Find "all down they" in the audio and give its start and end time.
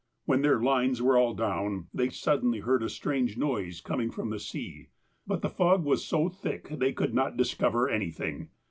1.15-2.09